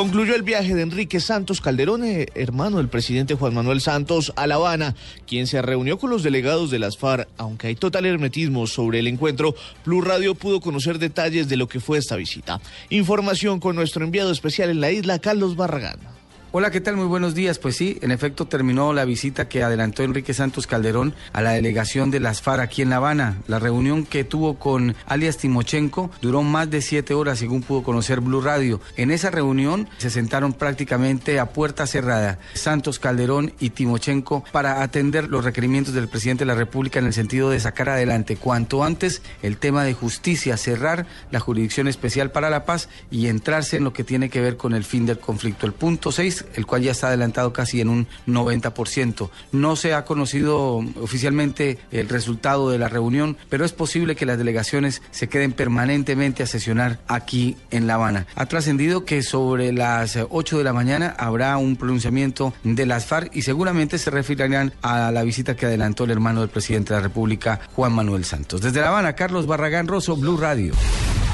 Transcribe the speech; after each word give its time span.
Concluyó 0.00 0.34
el 0.34 0.42
viaje 0.42 0.74
de 0.74 0.80
Enrique 0.80 1.20
Santos 1.20 1.60
Calderón, 1.60 2.04
eh, 2.04 2.28
hermano 2.34 2.78
del 2.78 2.88
presidente 2.88 3.34
Juan 3.34 3.52
Manuel 3.52 3.82
Santos, 3.82 4.32
a 4.34 4.46
La 4.46 4.54
Habana, 4.54 4.96
quien 5.26 5.46
se 5.46 5.60
reunió 5.60 5.98
con 5.98 6.08
los 6.08 6.22
delegados 6.22 6.70
de 6.70 6.78
las 6.78 6.96
FARC. 6.96 7.28
Aunque 7.36 7.66
hay 7.66 7.74
total 7.74 8.06
hermetismo 8.06 8.66
sobre 8.66 9.00
el 9.00 9.08
encuentro, 9.08 9.54
Blue 9.84 10.00
Radio 10.00 10.34
pudo 10.34 10.62
conocer 10.62 10.98
detalles 10.98 11.50
de 11.50 11.58
lo 11.58 11.68
que 11.68 11.80
fue 11.80 11.98
esta 11.98 12.16
visita. 12.16 12.62
Información 12.88 13.60
con 13.60 13.76
nuestro 13.76 14.02
enviado 14.02 14.32
especial 14.32 14.70
en 14.70 14.80
la 14.80 14.90
isla, 14.90 15.18
Carlos 15.18 15.54
Barragán. 15.54 16.19
Hola, 16.52 16.72
¿qué 16.72 16.80
tal? 16.80 16.96
Muy 16.96 17.06
buenos 17.06 17.36
días. 17.36 17.60
Pues 17.60 17.76
sí, 17.76 17.98
en 18.02 18.10
efecto 18.10 18.44
terminó 18.44 18.92
la 18.92 19.04
visita 19.04 19.48
que 19.48 19.62
adelantó 19.62 20.02
Enrique 20.02 20.34
Santos 20.34 20.66
Calderón 20.66 21.14
a 21.32 21.42
la 21.42 21.52
delegación 21.52 22.10
de 22.10 22.18
las 22.18 22.42
FARC 22.42 22.60
aquí 22.60 22.82
en 22.82 22.90
La 22.90 22.96
Habana. 22.96 23.36
La 23.46 23.60
reunión 23.60 24.04
que 24.04 24.24
tuvo 24.24 24.58
con 24.58 24.96
alias 25.06 25.36
Timochenko 25.36 26.10
duró 26.20 26.42
más 26.42 26.68
de 26.68 26.82
siete 26.82 27.14
horas, 27.14 27.38
según 27.38 27.62
pudo 27.62 27.84
conocer 27.84 28.20
Blue 28.20 28.40
Radio. 28.40 28.80
En 28.96 29.12
esa 29.12 29.30
reunión 29.30 29.88
se 29.98 30.10
sentaron 30.10 30.52
prácticamente 30.52 31.38
a 31.38 31.50
puerta 31.52 31.86
cerrada 31.86 32.40
Santos 32.54 32.98
Calderón 32.98 33.52
y 33.60 33.70
Timochenko 33.70 34.42
para 34.50 34.82
atender 34.82 35.28
los 35.28 35.44
requerimientos 35.44 35.94
del 35.94 36.08
presidente 36.08 36.42
de 36.42 36.46
la 36.46 36.56
República 36.56 36.98
en 36.98 37.06
el 37.06 37.14
sentido 37.14 37.50
de 37.50 37.60
sacar 37.60 37.90
adelante 37.90 38.34
cuanto 38.34 38.82
antes 38.82 39.22
el 39.44 39.56
tema 39.56 39.84
de 39.84 39.94
justicia, 39.94 40.56
cerrar 40.56 41.06
la 41.30 41.38
jurisdicción 41.38 41.86
especial 41.86 42.32
para 42.32 42.50
la 42.50 42.64
paz 42.64 42.88
y 43.08 43.28
entrarse 43.28 43.76
en 43.76 43.84
lo 43.84 43.92
que 43.92 44.02
tiene 44.02 44.30
que 44.30 44.40
ver 44.40 44.56
con 44.56 44.74
el 44.74 44.82
fin 44.82 45.06
del 45.06 45.20
conflicto. 45.20 45.64
El 45.64 45.74
punto 45.74 46.10
6 46.10 46.39
el 46.54 46.66
cual 46.66 46.82
ya 46.82 46.92
está 46.92 47.08
adelantado 47.08 47.52
casi 47.52 47.80
en 47.80 47.88
un 47.88 48.06
90%. 48.26 49.30
No 49.52 49.76
se 49.76 49.94
ha 49.94 50.04
conocido 50.04 50.76
oficialmente 51.00 51.78
el 51.90 52.08
resultado 52.08 52.70
de 52.70 52.78
la 52.78 52.88
reunión, 52.88 53.36
pero 53.48 53.64
es 53.64 53.72
posible 53.72 54.16
que 54.16 54.26
las 54.26 54.38
delegaciones 54.38 55.02
se 55.10 55.28
queden 55.28 55.52
permanentemente 55.52 56.42
a 56.42 56.46
sesionar 56.46 57.00
aquí 57.08 57.56
en 57.70 57.86
La 57.86 57.94
Habana. 57.94 58.26
Ha 58.34 58.46
trascendido 58.46 59.04
que 59.04 59.22
sobre 59.22 59.72
las 59.72 60.18
8 60.28 60.58
de 60.58 60.64
la 60.64 60.72
mañana 60.72 61.14
habrá 61.18 61.56
un 61.56 61.76
pronunciamiento 61.76 62.52
de 62.64 62.86
las 62.86 63.06
FARC 63.06 63.34
y 63.34 63.42
seguramente 63.42 63.98
se 63.98 64.10
referirán 64.10 64.72
a 64.82 65.10
la 65.10 65.22
visita 65.22 65.56
que 65.56 65.66
adelantó 65.66 66.04
el 66.04 66.10
hermano 66.10 66.40
del 66.40 66.50
presidente 66.50 66.94
de 66.94 67.00
la 67.00 67.02
República, 67.02 67.60
Juan 67.74 67.92
Manuel 67.92 68.24
Santos. 68.24 68.60
Desde 68.60 68.80
La 68.80 68.88
Habana, 68.88 69.14
Carlos 69.14 69.46
Barragán 69.46 69.88
Rosso, 69.88 70.16
Blue 70.16 70.36
Radio. 70.36 70.74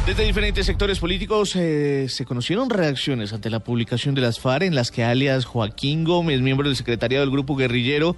Desde 0.07 0.23
diferentes 0.23 0.65
sectores 0.65 1.01
políticos 1.01 1.57
eh, 1.57 2.07
se 2.09 2.25
conocieron 2.25 2.71
reacciones 2.71 3.33
ante 3.33 3.51
la 3.51 3.59
publicación 3.59 4.15
de 4.15 4.21
las 4.21 4.39
FARC 4.39 4.63
en 4.63 4.77
las 4.77 4.93
que 4.93 5.03
alias 5.03 5.45
Joaquín 5.45 6.05
Gómez, 6.05 6.41
miembro 6.43 6.69
del 6.69 6.77
secretariado 6.77 7.25
del 7.25 7.33
grupo 7.33 7.57
guerrillero, 7.57 8.15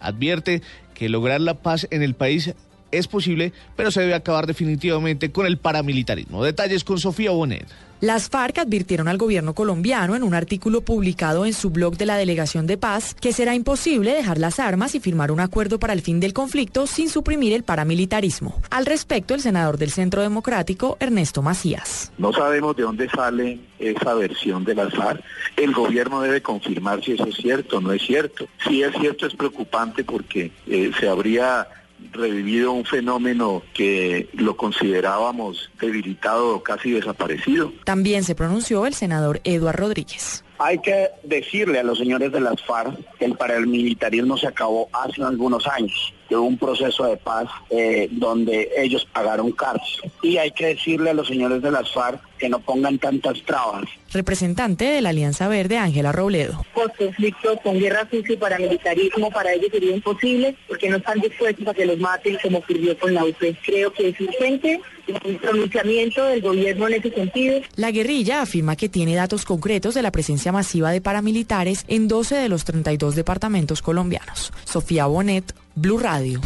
advierte 0.00 0.62
que 0.94 1.10
lograr 1.10 1.42
la 1.42 1.52
paz 1.52 1.88
en 1.90 2.02
el 2.02 2.14
país 2.14 2.54
es 2.90 3.08
posible, 3.08 3.52
pero 3.76 3.90
se 3.90 4.00
debe 4.00 4.14
acabar 4.14 4.46
definitivamente 4.46 5.32
con 5.32 5.46
el 5.46 5.58
paramilitarismo. 5.58 6.44
Detalles 6.44 6.84
con 6.84 6.98
Sofía 6.98 7.30
Bonet. 7.30 7.66
Las 8.02 8.28
FARC 8.28 8.58
advirtieron 8.58 9.08
al 9.08 9.16
gobierno 9.16 9.54
colombiano 9.54 10.16
en 10.16 10.22
un 10.22 10.34
artículo 10.34 10.82
publicado 10.82 11.46
en 11.46 11.54
su 11.54 11.70
blog 11.70 11.96
de 11.96 12.04
la 12.04 12.18
Delegación 12.18 12.66
de 12.66 12.76
Paz 12.76 13.14
que 13.14 13.32
será 13.32 13.54
imposible 13.54 14.12
dejar 14.12 14.36
las 14.36 14.60
armas 14.60 14.94
y 14.94 15.00
firmar 15.00 15.32
un 15.32 15.40
acuerdo 15.40 15.78
para 15.78 15.94
el 15.94 16.02
fin 16.02 16.20
del 16.20 16.34
conflicto 16.34 16.86
sin 16.86 17.08
suprimir 17.08 17.54
el 17.54 17.62
paramilitarismo. 17.62 18.60
Al 18.68 18.84
respecto, 18.84 19.32
el 19.32 19.40
senador 19.40 19.78
del 19.78 19.90
Centro 19.90 20.20
Democrático, 20.20 20.98
Ernesto 21.00 21.40
Macías. 21.40 22.12
No 22.18 22.34
sabemos 22.34 22.76
de 22.76 22.82
dónde 22.82 23.08
sale 23.08 23.60
esa 23.78 24.12
versión 24.12 24.64
de 24.64 24.74
las 24.74 24.92
FARC. 24.92 25.24
El 25.56 25.72
gobierno 25.72 26.20
debe 26.20 26.42
confirmar 26.42 27.02
si 27.02 27.12
eso 27.12 27.26
es 27.26 27.36
cierto 27.36 27.78
o 27.78 27.80
no 27.80 27.94
es 27.94 28.02
cierto. 28.02 28.46
Si 28.68 28.82
es 28.82 28.92
cierto 29.00 29.26
es 29.26 29.34
preocupante 29.34 30.04
porque 30.04 30.52
eh, 30.66 30.90
se 31.00 31.08
habría 31.08 31.66
revivido 32.12 32.72
un 32.72 32.84
fenómeno 32.84 33.62
que 33.74 34.28
lo 34.34 34.56
considerábamos 34.56 35.70
debilitado 35.80 36.56
o 36.56 36.62
casi 36.62 36.90
desaparecido. 36.90 37.72
También 37.84 38.24
se 38.24 38.34
pronunció 38.34 38.86
el 38.86 38.94
senador 38.94 39.40
Eduardo 39.44 39.86
Rodríguez. 39.86 40.44
Hay 40.58 40.78
que 40.78 41.10
decirle 41.22 41.80
a 41.80 41.82
los 41.82 41.98
señores 41.98 42.32
de 42.32 42.40
las 42.40 42.62
FARC 42.62 42.96
que 43.18 43.26
el 43.26 43.36
paramilitarismo 43.36 44.38
se 44.38 44.46
acabó 44.46 44.88
hace 44.92 45.22
algunos 45.22 45.66
años 45.66 46.14
de 46.30 46.36
un 46.36 46.56
proceso 46.56 47.04
de 47.04 47.16
paz 47.18 47.48
eh, 47.70 48.08
donde 48.10 48.70
ellos 48.76 49.06
pagaron 49.12 49.52
cárcel. 49.52 50.10
Y 50.22 50.38
hay 50.38 50.50
que 50.52 50.68
decirle 50.68 51.10
a 51.10 51.14
los 51.14 51.28
señores 51.28 51.60
de 51.60 51.70
las 51.70 51.92
FARC 51.92 52.20
que 52.38 52.48
no 52.48 52.60
pongan 52.60 52.98
tantas 52.98 53.42
trabas. 53.42 53.84
Representante 54.12 54.84
de 54.84 55.00
la 55.00 55.10
Alianza 55.10 55.48
Verde, 55.48 55.78
Ángela 55.78 56.12
Robledo. 56.12 56.64
Post 56.74 56.96
conflicto 56.96 57.56
con 57.62 57.78
guerra 57.78 58.08
sucia 58.10 58.34
y 58.34 58.36
paramilitarismo 58.36 59.30
para 59.30 59.52
ellos 59.52 59.68
sería 59.70 59.94
imposible 59.94 60.56
porque 60.68 60.88
no 60.88 60.96
están 60.96 61.20
dispuestos 61.20 61.66
a 61.66 61.74
que 61.74 61.86
los 61.86 61.98
maten 61.98 62.38
como 62.42 62.58
ocurrió 62.58 62.98
con 62.98 63.14
la 63.14 63.24
UP. 63.24 63.36
Creo 63.64 63.92
que 63.92 64.08
es 64.08 64.20
urgente 64.20 64.80
un 65.24 65.38
pronunciamiento 65.38 66.24
del 66.24 66.40
gobierno 66.40 66.88
en 66.88 66.94
ese 66.94 67.10
sentido. 67.10 67.60
La 67.76 67.90
guerrilla 67.90 68.42
afirma 68.42 68.76
que 68.76 68.88
tiene 68.88 69.14
datos 69.14 69.44
concretos 69.44 69.94
de 69.94 70.02
la 70.02 70.10
presencia 70.10 70.52
masiva 70.52 70.90
de 70.90 71.00
paramilitares 71.00 71.84
en 71.88 72.08
12 72.08 72.34
de 72.36 72.48
los 72.48 72.64
32 72.64 73.14
departamentos 73.14 73.82
colombianos. 73.82 74.52
Sofía 74.64 75.06
Bonet, 75.06 75.54
Blue 75.74 75.98
Radio. 75.98 76.40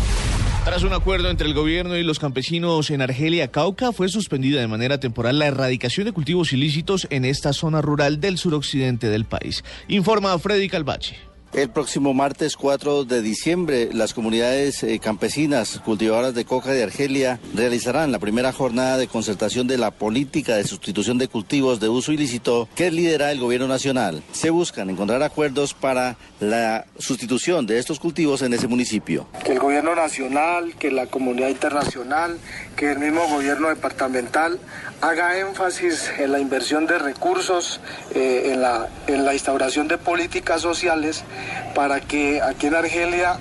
Tras 0.65 0.83
un 0.83 0.93
acuerdo 0.93 1.31
entre 1.31 1.49
el 1.49 1.55
gobierno 1.55 1.97
y 1.97 2.03
los 2.03 2.19
campesinos 2.19 2.91
en 2.91 3.01
Argelia, 3.01 3.49
Cauca, 3.49 3.93
fue 3.93 4.09
suspendida 4.09 4.61
de 4.61 4.69
manera 4.69 5.01
temporal 5.01 5.39
la 5.39 5.47
erradicación 5.47 6.05
de 6.05 6.13
cultivos 6.13 6.53
ilícitos 6.53 7.07
en 7.11 7.25
esta 7.25 7.55
zona 7.55 7.81
rural 7.81 8.21
del 8.21 8.37
suroccidente 8.37 9.09
del 9.09 9.25
país. 9.25 9.65
Informa 9.89 10.39
Freddy 10.39 10.69
Calvache. 10.69 11.30
El 11.53 11.69
próximo 11.69 12.15
martes 12.15 12.57
4 12.57 13.05
de 13.05 13.23
diciembre, 13.23 13.89
las 13.93 14.15
comunidades 14.15 14.85
eh, 14.85 15.01
campesinas 15.01 15.81
cultivadoras 15.85 16.33
de 16.33 16.45
coca 16.45 16.71
de 16.71 16.85
Argelia 16.85 17.41
realizarán 17.57 18.13
la 18.13 18.21
primera 18.21 18.53
jornada 18.53 18.99
de 18.99 19.09
concertación 19.09 19.67
de 19.67 19.77
la 19.77 19.91
política 19.91 20.55
de 20.55 20.63
sustitución 20.63 21.19
de 21.19 21.27
cultivos 21.27 21.81
de 21.81 21.89
uso 21.89 22.13
ilícito 22.13 22.69
que 22.77 22.93
lidera 22.93 23.33
el 23.33 23.41
gobierno 23.41 23.67
nacional. 23.67 24.23
Se 24.31 24.51
buscan 24.51 24.91
encontrar 24.91 25.25
acuerdos 25.25 25.75
para 25.75 26.17
la 26.39 26.87
sustitución 27.01 27.67
de 27.67 27.81
estos 27.81 27.99
cultivos 27.99 28.43
en 28.43 28.55
ese 28.55 28.69
municipio. 28.69 29.27
Que 29.45 29.51
el 29.51 29.59
gobierno 29.59 29.97
nacional, 29.97 30.77
que 30.79 30.93
la 30.93 31.09
comunidad 31.09 31.49
internacional, 31.49 32.39
que 32.77 32.93
el 32.93 33.01
mismo 33.01 33.27
gobierno 33.27 33.71
departamental 33.71 34.61
haga 35.01 35.37
énfasis 35.39 36.13
en 36.17 36.31
la 36.31 36.39
inversión 36.39 36.87
de 36.87 36.99
recursos, 36.99 37.81
eh, 38.15 38.53
en, 38.53 38.63
la, 38.63 38.89
en 39.09 39.25
la 39.25 39.33
instauración 39.33 39.89
de 39.89 39.99
políticas 39.99 40.63
sociales 40.63 41.25
para 41.75 42.01
que 42.01 42.41
aquí 42.41 42.67
en 42.67 42.75
Argelia 42.75 43.39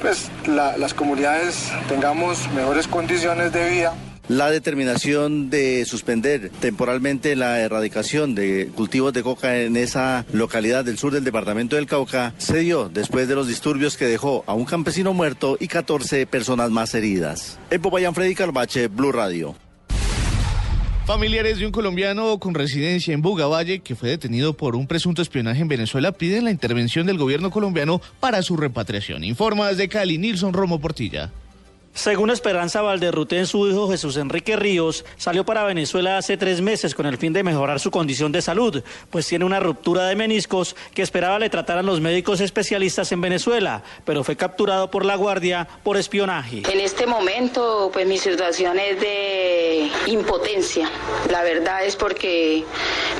pues, 0.00 0.30
las 0.46 0.94
comunidades 0.94 1.70
tengamos 1.88 2.50
mejores 2.52 2.88
condiciones 2.88 3.52
de 3.52 3.70
vida. 3.70 3.94
La 4.28 4.50
determinación 4.50 5.50
de 5.50 5.84
suspender 5.84 6.50
temporalmente 6.60 7.34
la 7.34 7.60
erradicación 7.60 8.34
de 8.34 8.70
cultivos 8.74 9.12
de 9.12 9.22
coca 9.22 9.58
en 9.58 9.76
esa 9.76 10.24
localidad 10.32 10.84
del 10.84 10.96
sur 10.96 11.12
del 11.12 11.24
departamento 11.24 11.76
del 11.76 11.86
Cauca 11.86 12.32
se 12.38 12.58
dio 12.58 12.88
después 12.88 13.26
de 13.26 13.34
los 13.34 13.48
disturbios 13.48 13.96
que 13.96 14.06
dejó 14.06 14.44
a 14.46 14.54
un 14.54 14.64
campesino 14.64 15.12
muerto 15.12 15.56
y 15.58 15.66
14 15.68 16.26
personas 16.26 16.70
más 16.70 16.94
heridas. 16.94 17.58
En 17.70 17.82
Popayán, 17.82 18.14
Freddy 18.14 18.34
Carbache, 18.34 18.86
Blue 18.86 19.12
Radio. 19.12 19.56
Familiares 21.06 21.58
de 21.58 21.66
un 21.66 21.72
colombiano 21.72 22.38
con 22.38 22.54
residencia 22.54 23.12
en 23.12 23.22
Bugavalle 23.22 23.80
que 23.80 23.96
fue 23.96 24.10
detenido 24.10 24.56
por 24.56 24.76
un 24.76 24.86
presunto 24.86 25.20
espionaje 25.20 25.60
en 25.60 25.66
Venezuela 25.66 26.12
piden 26.12 26.44
la 26.44 26.52
intervención 26.52 27.08
del 27.08 27.18
gobierno 27.18 27.50
colombiano 27.50 28.00
para 28.20 28.40
su 28.42 28.56
repatriación. 28.56 29.24
Informa 29.24 29.68
desde 29.68 29.88
Cali, 29.88 30.16
Nilson 30.16 30.52
Romo 30.52 30.80
Portilla. 30.80 31.32
Según 31.94 32.30
Esperanza 32.30 32.80
Valderruten, 32.80 33.46
su 33.46 33.68
hijo 33.68 33.86
Jesús 33.90 34.16
Enrique 34.16 34.56
Ríos 34.56 35.04
salió 35.18 35.44
para 35.44 35.62
Venezuela 35.64 36.16
hace 36.16 36.38
tres 36.38 36.62
meses 36.62 36.94
con 36.94 37.04
el 37.04 37.18
fin 37.18 37.34
de 37.34 37.42
mejorar 37.42 37.80
su 37.80 37.90
condición 37.90 38.32
de 38.32 38.40
salud, 38.40 38.82
pues 39.10 39.26
tiene 39.26 39.44
una 39.44 39.60
ruptura 39.60 40.06
de 40.06 40.16
meniscos 40.16 40.74
que 40.94 41.02
esperaba 41.02 41.38
le 41.38 41.50
trataran 41.50 41.84
los 41.84 42.00
médicos 42.00 42.40
especialistas 42.40 43.12
en 43.12 43.20
Venezuela, 43.20 43.82
pero 44.06 44.24
fue 44.24 44.36
capturado 44.36 44.90
por 44.90 45.04
la 45.04 45.16
Guardia 45.16 45.68
por 45.82 45.98
espionaje. 45.98 46.62
En 46.72 46.80
este 46.80 47.06
momento, 47.06 47.90
pues 47.92 48.06
mi 48.06 48.16
situación 48.16 48.78
es 48.78 48.98
de 48.98 49.90
impotencia. 50.06 50.90
La 51.30 51.42
verdad 51.42 51.84
es 51.84 51.96
porque 51.96 52.64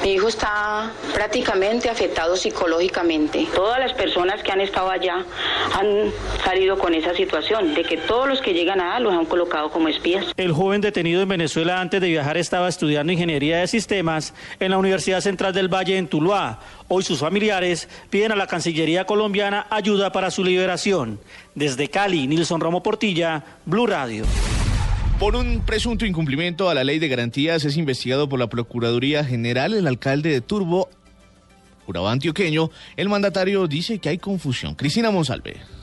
mi 0.03 0.15
hijo 0.15 0.29
está 0.29 0.93
prácticamente 1.13 1.91
afectado 1.91 2.37
psicológicamente. 2.37 3.47
Todas 3.55 3.79
las 3.79 3.93
personas 3.93 4.43
que 4.43 4.51
han 4.51 4.63
estado 4.63 4.91
allá 4.91 5.27
han 5.75 6.11
salido 6.43 6.79
con 6.79 6.95
esa 6.95 7.15
situación, 7.15 7.75
de 7.75 7.85
que 7.85 7.99
todos 7.99 8.27
los 8.27 8.41
que 8.41 8.62
llega 8.63 8.77
nada, 8.77 9.01
los 9.01 9.13
han 9.13 9.27
colocado 9.27 9.71
como 9.71 9.89
espías. 9.89 10.25
El 10.37 10.53
joven 10.53 10.81
detenido 10.81 11.21
en 11.21 11.29
Venezuela 11.29 11.81
antes 11.81 12.01
de 12.01 12.09
viajar 12.09 12.37
estaba 12.37 12.69
estudiando 12.69 13.13
ingeniería 13.13 13.59
de 13.59 13.67
sistemas 13.67 14.35
en 14.61 14.71
la 14.71 14.79
Universidad 14.79 15.21
Central 15.21 15.53
del 15.53 15.69
Valle 15.69 15.99
en 15.99 16.07
Tuluá. 16.07 16.61
Hoy 16.87 17.03
sus 17.03 17.19
familiares 17.19 17.89
piden 18.09 18.31
a 18.31 18.37
la 18.37 18.47
Cancillería 18.47 19.05
colombiana 19.05 19.67
ayuda 19.69 20.13
para 20.13 20.31
su 20.31 20.45
liberación. 20.45 21.19
Desde 21.57 21.89
Cali, 21.89 22.29
Nilson 22.29 22.61
Romo 22.61 22.85
Portilla, 22.85 23.45
Blue 23.67 23.89
Radio. 23.89 24.25
Por 25.19 25.35
un 25.35 25.61
presunto 25.61 26.07
incumplimiento 26.07 26.71
a 26.71 26.75
la 26.75 26.85
ley 26.85 27.01
de 27.01 27.09
garantías 27.09 27.65
es 27.65 27.77
investigado 27.77 28.29
por 28.29 28.39
la 28.39 28.49
Procuraduría 28.49 29.25
General 29.25 29.75
el 29.75 29.89
alcalde 29.89 30.31
de 30.31 30.41
Turbo, 30.41 30.89
Urabá 31.89 32.13
Antioqueño. 32.13 32.71
El 32.97 33.09
mandatario 33.09 33.67
dice 33.67 33.99
que 33.99 34.09
hay 34.09 34.19
confusión. 34.19 34.77
Cristina 34.77 35.11
Monsalve 35.11 35.82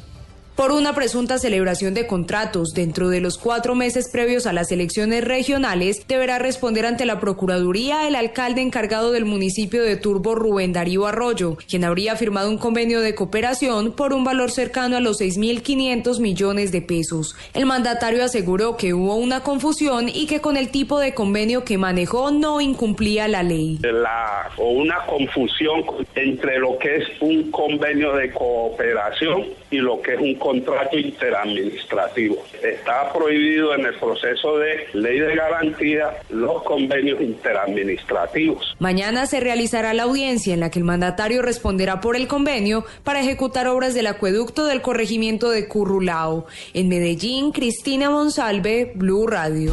por 0.59 0.73
una 0.73 0.93
presunta 0.93 1.37
celebración 1.37 1.93
de 1.93 2.05
contratos 2.05 2.73
dentro 2.73 3.07
de 3.07 3.21
los 3.21 3.37
cuatro 3.37 3.75
meses 3.75 4.09
previos 4.11 4.45
a 4.45 4.51
las 4.51 4.73
elecciones 4.73 5.23
regionales, 5.23 6.05
deberá 6.05 6.37
responder 6.37 6.85
ante 6.85 7.05
la 7.05 7.21
Procuraduría 7.21 8.05
el 8.09 8.15
alcalde 8.15 8.59
encargado 8.59 9.13
del 9.13 9.23
municipio 9.23 9.81
de 9.81 9.95
Turbo, 9.95 10.35
Rubén 10.35 10.73
Darío 10.73 11.07
Arroyo, 11.07 11.55
quien 11.69 11.85
habría 11.85 12.17
firmado 12.17 12.49
un 12.49 12.57
convenio 12.57 12.99
de 12.99 13.15
cooperación 13.15 13.93
por 13.93 14.11
un 14.11 14.25
valor 14.25 14.51
cercano 14.51 14.97
a 14.97 14.99
los 14.99 15.21
6.500 15.21 16.19
millones 16.19 16.73
de 16.73 16.81
pesos. 16.81 17.37
El 17.53 17.65
mandatario 17.65 18.21
aseguró 18.21 18.75
que 18.75 18.93
hubo 18.93 19.15
una 19.15 19.43
confusión 19.43 20.09
y 20.09 20.27
que 20.27 20.41
con 20.41 20.57
el 20.57 20.71
tipo 20.71 20.99
de 20.99 21.13
convenio 21.13 21.63
que 21.63 21.77
manejó 21.77 22.31
no 22.31 22.59
incumplía 22.59 23.29
la 23.29 23.43
ley. 23.43 23.79
La, 23.81 24.49
o 24.57 24.71
una 24.71 25.05
confusión 25.05 25.85
entre 26.15 26.59
lo 26.59 26.77
que 26.79 26.97
es 26.97 27.07
un 27.21 27.49
convenio 27.49 28.13
de 28.17 28.33
cooperación 28.33 29.45
y 29.71 29.77
lo 29.77 30.01
que 30.01 30.15
es 30.15 30.19
un 30.19 30.35
contrato 30.49 30.97
interadministrativo. 30.97 32.43
Está 32.63 33.13
prohibido 33.13 33.75
en 33.75 33.85
el 33.85 33.93
proceso 33.99 34.57
de 34.57 34.87
ley 34.93 35.19
de 35.19 35.35
garantía 35.35 36.21
los 36.29 36.63
convenios 36.63 37.21
interadministrativos. 37.21 38.75
Mañana 38.79 39.27
se 39.27 39.39
realizará 39.39 39.93
la 39.93 40.03
audiencia 40.03 40.55
en 40.55 40.61
la 40.61 40.71
que 40.71 40.79
el 40.79 40.85
mandatario 40.85 41.43
responderá 41.43 42.01
por 42.01 42.15
el 42.15 42.27
convenio 42.27 42.83
para 43.03 43.21
ejecutar 43.21 43.67
obras 43.67 43.93
del 43.93 44.07
acueducto 44.07 44.65
del 44.65 44.81
corregimiento 44.81 45.51
de 45.51 45.67
Currulao. 45.67 46.47
En 46.73 46.89
Medellín, 46.89 47.51
Cristina 47.51 48.09
Monsalve, 48.09 48.91
Blue 48.95 49.27
Radio. 49.27 49.71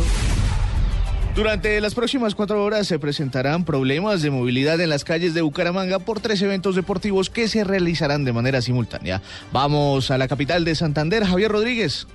Durante 1.37 1.79
las 1.83 1.95
próximas 1.95 2.35
cuatro 2.35 2.65
horas 2.65 2.87
se 2.87 2.99
presentarán 2.99 3.67
problemas 3.67 4.23
de 4.23 4.31
movilidad 4.31 4.81
en 4.81 4.89
las 4.89 5.05
calles 5.05 5.35
de 5.35 5.43
Bucaramanga 5.43 5.99
por 5.99 6.19
tres 6.19 6.41
eventos 6.41 6.77
deportivos 6.77 7.29
que 7.29 7.47
se 7.47 7.63
realizarán 7.63 8.25
de 8.25 8.33
manera 8.33 8.63
simultánea. 8.63 9.21
Vamos 9.53 10.11
a 10.11 10.17
la 10.17 10.29
capital 10.29 10.65
de 10.65 10.75
Santander, 10.75 11.27
Javier 11.27 11.53
Rodríguez. 11.53 12.07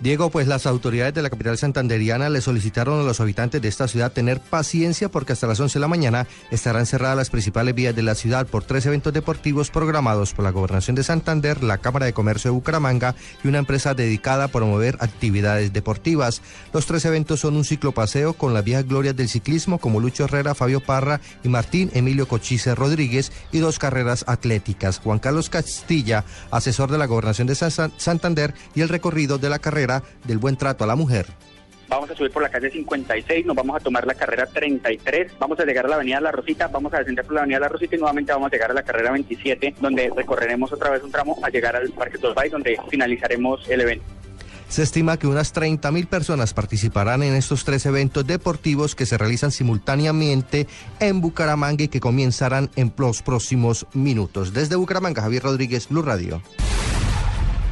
Diego, 0.00 0.30
pues 0.30 0.48
las 0.48 0.64
autoridades 0.64 1.12
de 1.12 1.20
la 1.20 1.28
capital 1.28 1.58
santanderiana 1.58 2.30
le 2.30 2.40
solicitaron 2.40 2.98
a 2.98 3.02
los 3.02 3.20
habitantes 3.20 3.60
de 3.60 3.68
esta 3.68 3.86
ciudad 3.86 4.10
tener 4.10 4.40
paciencia 4.40 5.10
porque 5.10 5.34
hasta 5.34 5.46
las 5.46 5.60
11 5.60 5.74
de 5.74 5.80
la 5.80 5.88
mañana 5.88 6.26
estarán 6.50 6.86
cerradas 6.86 7.18
las 7.18 7.28
principales 7.28 7.74
vías 7.74 7.94
de 7.94 8.02
la 8.02 8.14
ciudad 8.14 8.46
por 8.46 8.64
tres 8.64 8.86
eventos 8.86 9.12
deportivos 9.12 9.70
programados 9.70 10.32
por 10.32 10.46
la 10.46 10.52
Gobernación 10.52 10.96
de 10.96 11.02
Santander, 11.02 11.62
la 11.62 11.76
Cámara 11.76 12.06
de 12.06 12.14
Comercio 12.14 12.50
de 12.50 12.54
Bucaramanga 12.54 13.14
y 13.44 13.48
una 13.48 13.58
empresa 13.58 13.92
dedicada 13.92 14.44
a 14.44 14.48
promover 14.48 14.96
actividades 15.00 15.74
deportivas. 15.74 16.40
Los 16.72 16.86
tres 16.86 17.04
eventos 17.04 17.40
son 17.40 17.56
un 17.56 17.66
ciclopaseo 17.66 18.32
con 18.32 18.54
las 18.54 18.64
viejas 18.64 18.88
glorias 18.88 19.16
del 19.16 19.28
ciclismo 19.28 19.76
como 19.76 20.00
Lucho 20.00 20.24
Herrera, 20.24 20.54
Fabio 20.54 20.80
Parra 20.80 21.20
y 21.44 21.50
Martín 21.50 21.90
Emilio 21.92 22.26
Cochise 22.26 22.74
Rodríguez 22.74 23.32
y 23.52 23.58
dos 23.58 23.78
carreras 23.78 24.24
atléticas. 24.26 24.98
Juan 24.98 25.18
Carlos 25.18 25.50
Castilla, 25.50 26.24
asesor 26.50 26.90
de 26.90 26.96
la 26.96 27.04
Gobernación 27.04 27.46
de 27.46 27.54
Santander 27.54 28.54
y 28.74 28.80
el 28.80 28.88
recorrido 28.88 29.36
de 29.36 29.50
la 29.50 29.58
carrera 29.58 29.89
del 30.24 30.38
buen 30.38 30.56
trato 30.56 30.84
a 30.84 30.86
la 30.86 30.96
mujer. 30.96 31.26
Vamos 31.90 32.08
a 32.08 32.14
subir 32.14 32.30
por 32.30 32.40
la 32.40 32.48
calle 32.48 32.70
56, 32.70 33.46
nos 33.46 33.56
vamos 33.56 33.74
a 33.74 33.80
tomar 33.80 34.06
la 34.06 34.14
carrera 34.14 34.46
33, 34.46 35.32
vamos 35.40 35.58
a 35.58 35.64
llegar 35.64 35.86
a 35.86 35.88
la 35.88 35.96
avenida 35.96 36.20
La 36.20 36.30
Rosita, 36.30 36.68
vamos 36.68 36.94
a 36.94 36.98
descender 36.98 37.24
por 37.24 37.34
la 37.34 37.40
avenida 37.40 37.58
La 37.58 37.68
Rosita 37.68 37.96
y 37.96 37.98
nuevamente 37.98 38.32
vamos 38.32 38.46
a 38.46 38.50
llegar 38.50 38.70
a 38.70 38.74
la 38.74 38.84
carrera 38.84 39.10
27, 39.10 39.74
donde 39.80 40.12
recorreremos 40.14 40.72
otra 40.72 40.90
vez 40.90 41.02
un 41.02 41.10
tramo 41.10 41.36
a 41.42 41.48
llegar 41.48 41.74
al 41.74 41.90
Parque 41.90 42.18
Tolbay, 42.18 42.48
donde 42.48 42.78
finalizaremos 42.88 43.68
el 43.68 43.80
evento. 43.80 44.04
Se 44.68 44.84
estima 44.84 45.16
que 45.16 45.26
unas 45.26 45.52
30.000 45.52 46.06
personas 46.06 46.54
participarán 46.54 47.24
en 47.24 47.34
estos 47.34 47.64
tres 47.64 47.84
eventos 47.86 48.24
deportivos 48.24 48.94
que 48.94 49.04
se 49.04 49.18
realizan 49.18 49.50
simultáneamente 49.50 50.68
en 51.00 51.20
Bucaramanga 51.20 51.82
y 51.82 51.88
que 51.88 51.98
comenzarán 51.98 52.70
en 52.76 52.92
los 52.96 53.22
próximos 53.22 53.88
minutos. 53.94 54.52
Desde 54.52 54.76
Bucaramanga, 54.76 55.22
Javier 55.22 55.42
Rodríguez, 55.42 55.88
Blue 55.88 56.02
Radio. 56.02 56.40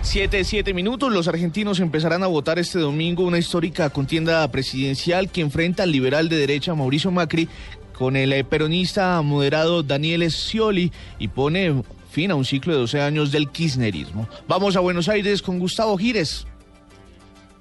Siete, 0.03 0.43
siete 0.45 0.73
minutos. 0.73 1.13
Los 1.13 1.29
argentinos 1.29 1.81
empezarán 1.81 2.23
a 2.23 2.29
votar 2.29 2.59
este 2.59 2.79
domingo 2.79 3.25
una 3.25 3.39
histórica 3.39 3.91
contienda 3.91 4.51
presidencial 4.51 5.31
que 5.31 5.43
enfrenta 5.43 5.83
al 5.83 5.93
liberal 5.93 6.29
de 6.29 6.37
derecha 6.37 6.75
Mauricio 6.75 7.11
Macri 7.11 7.49
con 7.93 8.17
el 8.17 8.33
eh, 8.33 8.45
peronista 8.45 9.21
moderado 9.23 9.83
Daniel 9.83 10.31
Scioli 10.31 10.93
y 11.19 11.29
pone 11.29 11.83
fin 12.11 12.31
a 12.31 12.37
un 12.37 12.45
ciclo 12.45 12.73
de 12.73 12.81
12 12.81 13.01
años 13.01 13.33
del 13.33 13.51
kirchnerismo. 13.51 14.29
Vamos 14.47 14.77
a 14.77 14.81
Buenos 14.81 15.09
Aires 15.09 15.43
con 15.43 15.59
Gustavo 15.59 15.97
Gires. 15.97 16.48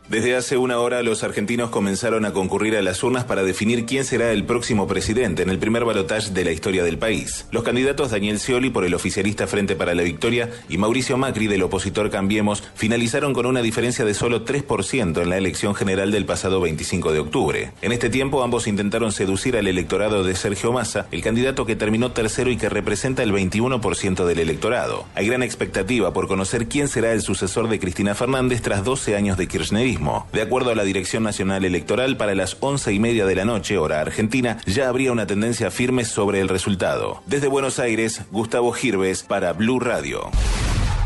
Desde 0.09 0.37
hace 0.37 0.55
una 0.55 0.79
hora 0.79 1.03
los 1.03 1.23
argentinos 1.23 1.69
comenzaron 1.69 2.23
a 2.23 2.31
concurrir 2.31 2.77
a 2.77 2.81
las 2.81 3.03
urnas 3.03 3.25
para 3.25 3.43
definir 3.43 3.85
quién 3.85 4.05
será 4.05 4.31
el 4.31 4.45
próximo 4.45 4.87
presidente 4.87 5.43
en 5.43 5.49
el 5.49 5.59
primer 5.59 5.83
balotaje 5.83 6.31
de 6.31 6.45
la 6.45 6.53
historia 6.53 6.85
del 6.85 6.97
país. 6.97 7.45
Los 7.51 7.63
candidatos 7.63 8.11
Daniel 8.11 8.39
Scioli 8.39 8.69
por 8.69 8.85
el 8.85 8.93
oficialista 8.93 9.47
Frente 9.47 9.75
para 9.75 9.93
la 9.95 10.03
Victoria 10.03 10.49
y 10.69 10.77
Mauricio 10.77 11.17
Macri 11.17 11.47
del 11.47 11.61
opositor 11.61 12.09
Cambiemos 12.09 12.63
finalizaron 12.73 13.33
con 13.33 13.45
una 13.47 13.61
diferencia 13.61 14.05
de 14.05 14.13
solo 14.13 14.45
3% 14.45 15.21
en 15.21 15.29
la 15.29 15.37
elección 15.37 15.75
general 15.75 16.09
del 16.09 16.25
pasado 16.25 16.61
25 16.61 17.11
de 17.11 17.19
octubre. 17.19 17.71
En 17.81 17.91
este 17.91 18.09
tiempo 18.09 18.43
ambos 18.43 18.67
intentaron 18.67 19.11
seducir 19.11 19.57
al 19.57 19.67
electorado 19.67 20.23
de 20.23 20.35
Sergio 20.35 20.71
Massa, 20.71 21.07
el 21.11 21.21
candidato 21.21 21.65
que 21.65 21.75
terminó 21.75 22.13
tercero 22.13 22.49
y 22.49 22.55
que 22.55 22.69
representa 22.69 23.23
el 23.23 23.33
21% 23.33 24.23
del 24.23 24.39
electorado. 24.39 25.05
Hay 25.15 25.27
gran 25.27 25.43
expectativa 25.43 26.13
por 26.13 26.29
conocer 26.29 26.69
quién 26.69 26.87
será 26.87 27.11
el 27.11 27.21
sucesor 27.21 27.67
de 27.67 27.77
Cristina 27.77 28.15
Fernández 28.15 28.61
tras 28.61 28.85
12 28.85 29.17
años 29.17 29.35
de 29.35 29.49
kirchnerismo 29.49 29.96
de 30.31 30.41
acuerdo 30.41 30.69
a 30.69 30.75
la 30.75 30.83
Dirección 30.83 31.23
Nacional 31.23 31.65
Electoral, 31.65 32.17
para 32.17 32.35
las 32.35 32.57
once 32.59 32.93
y 32.93 32.99
media 32.99 33.25
de 33.25 33.35
la 33.35 33.45
noche, 33.45 33.77
hora 33.77 33.99
argentina, 33.99 34.57
ya 34.65 34.89
habría 34.89 35.11
una 35.11 35.25
tendencia 35.25 35.71
firme 35.71 36.05
sobre 36.05 36.39
el 36.39 36.49
resultado. 36.49 37.23
Desde 37.25 37.47
Buenos 37.47 37.79
Aires, 37.79 38.21
Gustavo 38.31 38.71
Girves 38.73 39.23
para 39.23 39.53
Blue 39.53 39.79
Radio. 39.79 40.29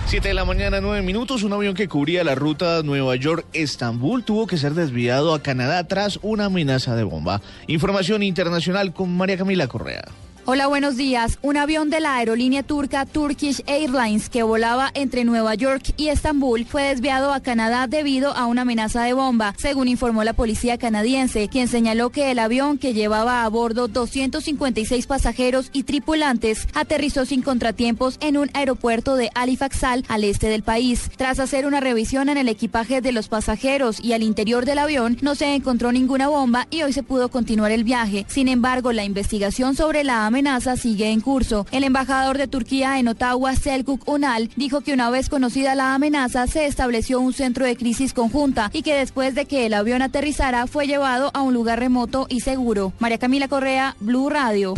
Siete 0.07 0.27
de 0.27 0.33
la 0.33 0.43
mañana, 0.43 0.81
nueve 0.81 1.01
minutos. 1.01 1.43
Un 1.43 1.53
avión 1.53 1.73
que 1.73 1.87
cubría 1.87 2.25
la 2.25 2.35
ruta 2.35 2.83
Nueva 2.83 3.15
York-Estambul 3.15 4.25
tuvo 4.25 4.45
que 4.45 4.57
ser 4.57 4.73
desviado 4.73 5.33
a 5.33 5.41
Canadá 5.41 5.87
tras 5.87 6.19
una 6.21 6.45
amenaza 6.45 6.95
de 6.97 7.03
bomba. 7.03 7.41
Información 7.67 8.23
internacional 8.23 8.93
con 8.93 9.15
María 9.15 9.37
Camila 9.37 9.67
Correa. 9.67 10.03
Hola, 10.45 10.65
buenos 10.65 10.97
días. 10.97 11.37
Un 11.43 11.55
avión 11.55 11.91
de 11.91 11.99
la 11.99 12.15
aerolínea 12.15 12.63
turca 12.63 13.05
Turkish 13.05 13.61
Airlines 13.67 14.27
que 14.27 14.41
volaba 14.41 14.89
entre 14.95 15.23
Nueva 15.23 15.53
York 15.53 15.93
y 15.97 16.07
Estambul 16.07 16.65
fue 16.65 16.81
desviado 16.81 17.31
a 17.31 17.41
Canadá 17.41 17.85
debido 17.85 18.35
a 18.35 18.47
una 18.47 18.63
amenaza 18.63 19.03
de 19.03 19.13
bomba, 19.13 19.53
según 19.59 19.87
informó 19.87 20.23
la 20.23 20.33
policía 20.33 20.79
canadiense, 20.79 21.47
quien 21.47 21.67
señaló 21.67 22.09
que 22.09 22.31
el 22.31 22.39
avión 22.39 22.79
que 22.79 22.95
llevaba 22.95 23.43
a 23.43 23.49
bordo 23.49 23.87
256 23.87 25.05
pasajeros 25.05 25.69
y 25.73 25.83
tripulantes 25.83 26.67
aterrizó 26.73 27.25
sin 27.25 27.43
contratiempos 27.43 28.17
en 28.19 28.35
un 28.35 28.49
aeropuerto 28.55 29.15
de 29.17 29.29
Halifax 29.35 29.83
al 29.83 30.23
este 30.23 30.47
del 30.47 30.63
país. 30.63 31.11
Tras 31.17 31.39
hacer 31.39 31.67
una 31.67 31.81
revisión 31.81 32.29
en 32.29 32.37
el 32.37 32.49
equipaje 32.49 33.01
de 33.01 33.11
los 33.11 33.27
pasajeros 33.27 34.03
y 34.03 34.13
al 34.13 34.23
interior 34.23 34.65
del 34.65 34.79
avión, 34.79 35.17
no 35.21 35.35
se 35.35 35.53
encontró 35.53 35.91
ninguna 35.91 36.29
bomba 36.29 36.65
y 36.71 36.81
hoy 36.81 36.93
se 36.93 37.03
pudo 37.03 37.29
continuar 37.29 37.71
el 37.71 37.83
viaje. 37.83 38.25
Sin 38.27 38.47
embargo, 38.47 38.91
la 38.91 39.03
investigación 39.03 39.75
sobre 39.75 40.03
la 40.03 40.30
amenaza 40.31 40.77
sigue 40.77 41.11
en 41.11 41.19
curso. 41.19 41.67
El 41.71 41.83
embajador 41.83 42.37
de 42.37 42.47
Turquía 42.47 42.99
en 42.99 43.09
Ottawa, 43.09 43.53
Selkuk 43.53 44.07
Unal, 44.07 44.49
dijo 44.55 44.79
que 44.79 44.93
una 44.93 45.09
vez 45.09 45.27
conocida 45.27 45.75
la 45.75 45.93
amenaza 45.93 46.47
se 46.47 46.67
estableció 46.67 47.19
un 47.19 47.33
centro 47.33 47.65
de 47.65 47.75
crisis 47.75 48.13
conjunta 48.13 48.69
y 48.71 48.81
que 48.81 48.95
después 48.95 49.35
de 49.35 49.45
que 49.45 49.65
el 49.65 49.73
avión 49.73 50.01
aterrizara 50.01 50.67
fue 50.67 50.87
llevado 50.87 51.31
a 51.33 51.41
un 51.41 51.53
lugar 51.53 51.79
remoto 51.79 52.27
y 52.29 52.39
seguro. 52.39 52.93
María 52.99 53.17
Camila 53.17 53.49
Correa, 53.49 53.97
Blue 53.99 54.29
Radio. 54.29 54.75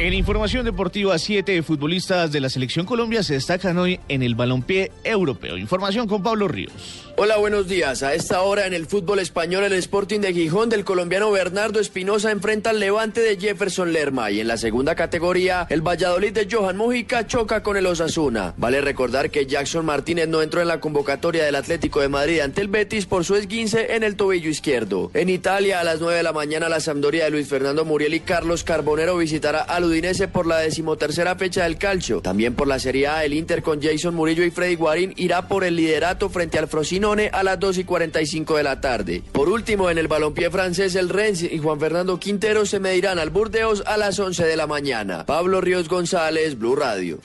En 0.00 0.14
información 0.14 0.64
deportiva, 0.64 1.18
siete 1.18 1.60
futbolistas 1.60 2.30
de 2.30 2.40
la 2.40 2.48
selección 2.48 2.86
Colombia 2.86 3.24
se 3.24 3.34
destacan 3.34 3.78
hoy 3.78 3.98
en 4.08 4.22
el 4.22 4.36
balompié 4.36 4.92
europeo. 5.02 5.58
Información 5.58 6.06
con 6.06 6.22
Pablo 6.22 6.46
Ríos. 6.46 7.04
Hola, 7.16 7.36
buenos 7.38 7.66
días. 7.66 8.04
A 8.04 8.14
esta 8.14 8.42
hora 8.42 8.68
en 8.68 8.74
el 8.74 8.86
fútbol 8.86 9.18
español, 9.18 9.64
el 9.64 9.72
Sporting 9.72 10.20
de 10.20 10.32
Gijón 10.32 10.68
del 10.68 10.84
colombiano 10.84 11.32
Bernardo 11.32 11.80
Espinosa 11.80 12.30
enfrenta 12.30 12.70
al 12.70 12.78
Levante 12.78 13.20
de 13.20 13.38
Jefferson 13.38 13.92
Lerma 13.92 14.30
y 14.30 14.38
en 14.38 14.46
la 14.46 14.56
segunda 14.56 14.94
categoría, 14.94 15.66
el 15.68 15.82
Valladolid 15.82 16.32
de 16.32 16.46
Johan 16.48 16.76
Mujica 16.76 17.26
choca 17.26 17.64
con 17.64 17.76
el 17.76 17.86
Osasuna. 17.86 18.54
Vale 18.56 18.80
recordar 18.80 19.30
que 19.30 19.46
Jackson 19.46 19.84
Martínez 19.84 20.28
no 20.28 20.42
entró 20.42 20.62
en 20.62 20.68
la 20.68 20.78
convocatoria 20.78 21.44
del 21.44 21.56
Atlético 21.56 22.00
de 22.00 22.08
Madrid 22.08 22.38
ante 22.38 22.60
el 22.60 22.68
Betis 22.68 23.06
por 23.06 23.24
su 23.24 23.34
esguince 23.34 23.96
en 23.96 24.04
el 24.04 24.14
tobillo 24.14 24.48
izquierdo. 24.48 25.10
En 25.12 25.28
Italia, 25.28 25.80
a 25.80 25.84
las 25.84 25.98
9 25.98 26.18
de 26.18 26.22
la 26.22 26.32
mañana, 26.32 26.68
la 26.68 26.78
Sampdoria 26.78 27.24
de 27.24 27.30
Luis 27.30 27.48
Fernando 27.48 27.84
Muriel 27.84 28.14
y 28.14 28.20
Carlos 28.20 28.62
Carbonero 28.62 29.16
visitará 29.16 29.62
al 29.62 29.87
Udinese 29.88 30.28
por 30.28 30.46
la 30.46 30.58
decimotercera 30.58 31.36
fecha 31.36 31.64
del 31.64 31.78
calcio. 31.78 32.20
También 32.20 32.54
por 32.54 32.68
la 32.68 32.78
Serie 32.78 33.08
A, 33.08 33.24
el 33.24 33.34
Inter 33.34 33.62
con 33.62 33.82
Jason 33.82 34.14
Murillo 34.14 34.44
y 34.44 34.50
Freddy 34.50 34.74
Guarín 34.74 35.14
irá 35.16 35.48
por 35.48 35.64
el 35.64 35.76
liderato 35.76 36.28
frente 36.28 36.58
al 36.58 36.68
Frosinone 36.68 37.30
a 37.32 37.42
las 37.42 37.58
2 37.58 37.78
y 37.78 37.84
45 37.84 38.56
de 38.56 38.62
la 38.62 38.80
tarde. 38.80 39.22
Por 39.32 39.48
último, 39.48 39.90
en 39.90 39.98
el 39.98 40.08
balompié 40.08 40.50
francés, 40.50 40.94
el 40.94 41.08
Rennes 41.08 41.42
y 41.42 41.58
Juan 41.58 41.80
Fernando 41.80 42.18
Quintero 42.18 42.66
se 42.66 42.80
medirán 42.80 43.18
al 43.18 43.30
Burdeos 43.30 43.82
a 43.86 43.96
las 43.96 44.18
11 44.18 44.44
de 44.44 44.56
la 44.56 44.66
mañana. 44.66 45.26
Pablo 45.26 45.60
Ríos 45.60 45.88
González, 45.88 46.58
Blue 46.58 46.76
Radio. 46.76 47.20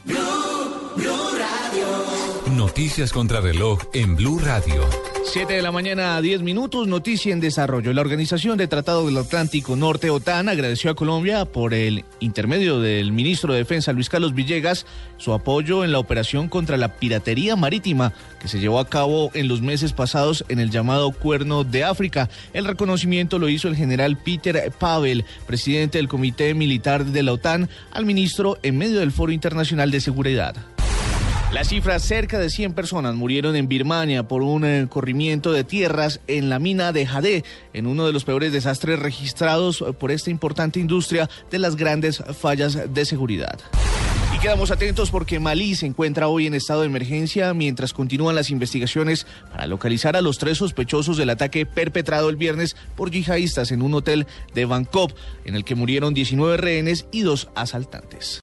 Noticias 2.55 3.11
contra 3.11 3.41
reloj 3.41 3.79
en 3.93 4.15
Blue 4.15 4.39
Radio. 4.39 5.12
7 5.25 5.53
de 5.53 5.61
la 5.61 5.71
mañana 5.71 6.15
a 6.15 6.21
10 6.21 6.41
minutos, 6.41 6.87
noticia 6.87 7.33
en 7.33 7.39
desarrollo. 7.39 7.93
La 7.93 8.01
Organización 8.01 8.57
de 8.57 8.67
Tratado 8.67 9.05
del 9.05 9.17
Atlántico 9.17 9.75
Norte, 9.75 10.09
OTAN, 10.09 10.49
agradeció 10.49 10.91
a 10.91 10.95
Colombia 10.95 11.45
por 11.45 11.73
el 11.73 12.03
intermedio 12.19 12.79
del 12.79 13.11
ministro 13.11 13.53
de 13.53 13.59
Defensa, 13.59 13.93
Luis 13.93 14.09
Carlos 14.09 14.35
Villegas, 14.35 14.85
su 15.17 15.33
apoyo 15.33 15.83
en 15.83 15.91
la 15.91 15.99
operación 15.99 16.49
contra 16.49 16.77
la 16.77 16.95
piratería 16.95 17.55
marítima 17.55 18.13
que 18.39 18.47
se 18.47 18.59
llevó 18.59 18.79
a 18.79 18.89
cabo 18.89 19.31
en 19.33 19.47
los 19.47 19.61
meses 19.61 19.93
pasados 19.93 20.43
en 20.49 20.59
el 20.59 20.69
llamado 20.69 21.11
Cuerno 21.11 21.63
de 21.63 21.83
África. 21.83 22.29
El 22.53 22.65
reconocimiento 22.65 23.39
lo 23.39 23.49
hizo 23.49 23.69
el 23.69 23.75
general 23.75 24.17
Peter 24.17 24.71
Pavel, 24.77 25.25
presidente 25.47 25.97
del 25.97 26.09
Comité 26.09 26.53
Militar 26.53 27.05
de 27.05 27.23
la 27.23 27.33
OTAN, 27.33 27.69
al 27.91 28.05
ministro 28.05 28.59
en 28.61 28.77
medio 28.77 28.99
del 28.99 29.11
Foro 29.11 29.31
Internacional 29.31 29.89
de 29.89 30.01
Seguridad. 30.01 30.72
La 31.53 31.63
cifra, 31.63 31.99
cerca 31.99 32.39
de 32.39 32.49
100 32.49 32.73
personas 32.73 33.13
murieron 33.13 33.55
en 33.55 33.67
Birmania 33.67 34.27
por 34.27 34.41
un 34.41 34.65
eh, 34.65 34.87
corrimiento 34.89 35.51
de 35.51 35.63
tierras 35.63 36.19
en 36.25 36.49
la 36.49 36.57
mina 36.57 36.91
de 36.91 37.05
Jade, 37.05 37.43
en 37.73 37.85
uno 37.85 38.07
de 38.07 38.11
los 38.11 38.23
peores 38.23 38.51
desastres 38.51 38.97
registrados 38.97 39.85
por 39.99 40.09
esta 40.09 40.31
importante 40.31 40.79
industria 40.79 41.29
de 41.51 41.59
las 41.59 41.75
grandes 41.75 42.23
fallas 42.41 42.91
de 42.91 43.05
seguridad. 43.05 43.59
Y 44.35 44.39
quedamos 44.39 44.71
atentos 44.71 45.11
porque 45.11 45.39
Malí 45.39 45.75
se 45.75 45.85
encuentra 45.85 46.27
hoy 46.27 46.47
en 46.47 46.55
estado 46.55 46.81
de 46.81 46.87
emergencia 46.87 47.53
mientras 47.53 47.93
continúan 47.93 48.33
las 48.33 48.49
investigaciones 48.49 49.27
para 49.51 49.67
localizar 49.67 50.15
a 50.15 50.23
los 50.23 50.39
tres 50.39 50.57
sospechosos 50.57 51.17
del 51.17 51.29
ataque 51.29 51.67
perpetrado 51.67 52.29
el 52.29 52.35
viernes 52.35 52.75
por 52.95 53.11
yihadistas 53.11 53.71
en 53.71 53.83
un 53.83 53.93
hotel 53.93 54.25
de 54.55 54.65
Bangkok, 54.65 55.13
en 55.45 55.53
el 55.53 55.63
que 55.63 55.75
murieron 55.75 56.15
19 56.15 56.57
rehenes 56.57 57.05
y 57.11 57.21
dos 57.21 57.49
asaltantes. 57.53 58.41